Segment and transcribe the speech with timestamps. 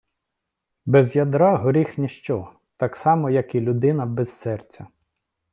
[0.95, 2.39] Без ядра горіх ніщо,
[2.77, 4.87] так само як і людина без серця.